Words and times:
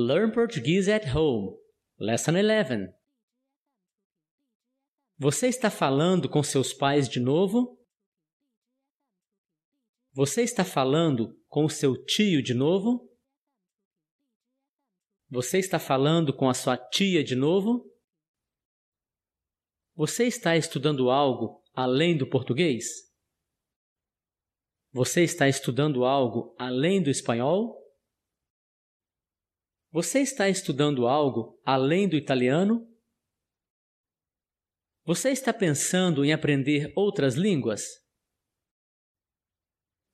Learn 0.00 0.30
Portuguese 0.30 0.88
at 0.88 1.12
Home. 1.12 1.58
Lesson 1.98 2.34
11. 2.36 2.94
Você 5.18 5.48
está 5.48 5.72
falando 5.72 6.28
com 6.28 6.40
seus 6.40 6.72
pais 6.72 7.08
de 7.08 7.18
novo? 7.18 7.76
Você 10.12 10.42
está 10.42 10.64
falando 10.64 11.36
com 11.48 11.68
seu 11.68 12.00
tio 12.04 12.40
de 12.40 12.54
novo? 12.54 13.12
Você 15.28 15.58
está 15.58 15.80
falando 15.80 16.32
com 16.32 16.48
a 16.48 16.54
sua 16.54 16.76
tia 16.76 17.24
de 17.24 17.34
novo? 17.34 17.92
Você 19.96 20.28
está 20.28 20.56
estudando 20.56 21.10
algo 21.10 21.60
além 21.74 22.16
do 22.16 22.30
português? 22.30 22.84
Você 24.92 25.24
está 25.24 25.48
estudando 25.48 26.04
algo 26.04 26.54
além 26.56 27.02
do 27.02 27.10
espanhol? 27.10 27.87
Você 30.00 30.20
está 30.20 30.48
estudando 30.48 31.08
algo 31.08 31.60
além 31.64 32.08
do 32.08 32.14
italiano? 32.14 32.88
Você 35.04 35.30
está 35.30 35.52
pensando 35.52 36.24
em 36.24 36.32
aprender 36.32 36.92
outras 36.94 37.34
línguas? 37.34 37.82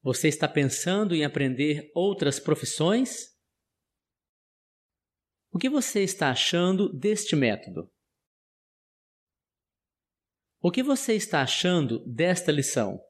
Você 0.00 0.28
está 0.28 0.48
pensando 0.48 1.16
em 1.16 1.24
aprender 1.24 1.90
outras 1.96 2.38
profissões? 2.38 3.36
O 5.50 5.58
que 5.58 5.68
você 5.68 6.04
está 6.04 6.30
achando 6.30 6.88
deste 6.96 7.34
método? 7.34 7.92
O 10.60 10.70
que 10.70 10.84
você 10.84 11.16
está 11.16 11.42
achando 11.42 11.98
desta 12.06 12.52
lição? 12.52 13.00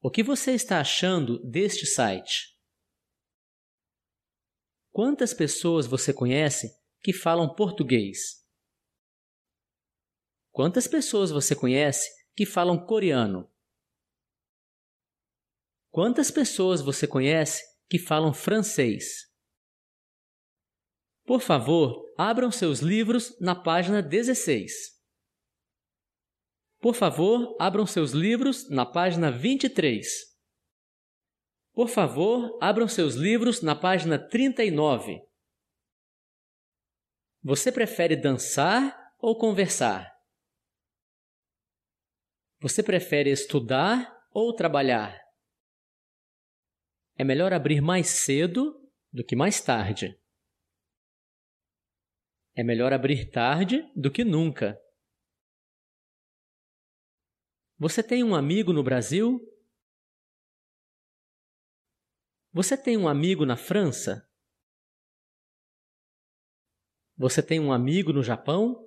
O 0.00 0.10
que 0.10 0.22
você 0.22 0.52
está 0.52 0.80
achando 0.80 1.38
deste 1.50 1.84
site? 1.84 2.51
Quantas 4.92 5.32
pessoas 5.32 5.86
você 5.86 6.12
conhece 6.12 6.78
que 7.02 7.14
falam 7.14 7.54
português? 7.54 8.46
Quantas 10.50 10.86
pessoas 10.86 11.30
você 11.30 11.56
conhece 11.56 12.10
que 12.36 12.44
falam 12.44 12.84
coreano? 12.84 13.50
Quantas 15.90 16.30
pessoas 16.30 16.82
você 16.82 17.06
conhece 17.06 17.62
que 17.88 17.98
falam 17.98 18.34
francês? 18.34 19.32
Por 21.24 21.40
favor, 21.40 22.12
abram 22.18 22.50
seus 22.50 22.80
livros 22.80 23.40
na 23.40 23.54
página 23.54 24.02
16. 24.02 25.02
Por 26.78 26.94
favor, 26.94 27.56
abram 27.58 27.86
seus 27.86 28.10
livros 28.10 28.68
na 28.68 28.84
página 28.84 29.30
23. 29.30 30.31
Por 31.72 31.88
favor, 31.88 32.58
abram 32.60 32.86
seus 32.86 33.14
livros 33.14 33.62
na 33.62 33.74
página 33.74 34.18
39. 34.18 35.22
Você 37.42 37.72
prefere 37.72 38.14
dançar 38.14 38.94
ou 39.18 39.38
conversar? 39.38 40.12
Você 42.60 42.82
prefere 42.82 43.30
estudar 43.30 44.14
ou 44.30 44.54
trabalhar? 44.54 45.18
É 47.16 47.24
melhor 47.24 47.52
abrir 47.52 47.80
mais 47.80 48.08
cedo 48.08 48.78
do 49.10 49.24
que 49.24 49.34
mais 49.34 49.60
tarde. 49.60 50.14
É 52.54 52.62
melhor 52.62 52.92
abrir 52.92 53.30
tarde 53.30 53.82
do 53.96 54.10
que 54.10 54.24
nunca. 54.24 54.78
Você 57.78 58.02
tem 58.02 58.22
um 58.22 58.34
amigo 58.34 58.72
no 58.74 58.82
Brasil? 58.84 59.40
Você 62.54 62.76
tem 62.76 62.98
um 62.98 63.08
amigo 63.08 63.46
na 63.46 63.56
França? 63.56 64.28
Você 67.16 67.42
tem 67.42 67.58
um 67.58 67.72
amigo 67.72 68.12
no 68.12 68.22
Japão? 68.22 68.86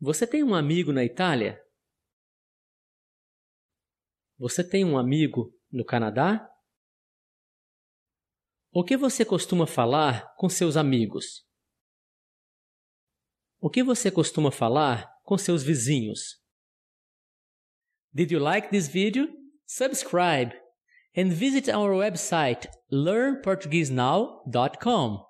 Você 0.00 0.26
tem 0.26 0.42
um 0.42 0.54
amigo 0.54 0.90
na 0.90 1.04
Itália? 1.04 1.62
Você 4.38 4.66
tem 4.66 4.82
um 4.82 4.96
amigo 4.96 5.54
no 5.70 5.84
Canadá? 5.84 6.50
O 8.72 8.82
que 8.82 8.96
você 8.96 9.26
costuma 9.26 9.66
falar 9.66 10.34
com 10.36 10.48
seus 10.48 10.74
amigos? 10.74 11.46
O 13.60 13.68
que 13.68 13.82
você 13.82 14.10
costuma 14.10 14.50
falar 14.50 15.06
com 15.22 15.36
seus 15.36 15.62
vizinhos? 15.62 16.42
Did 18.10 18.30
you 18.30 18.40
like 18.40 18.70
this 18.70 18.88
video? 18.88 19.28
Subscribe 19.66 20.67
and 21.14 21.32
visit 21.32 21.68
our 21.68 21.92
website 21.92 22.66
learnportuguesenow.com. 22.92 25.27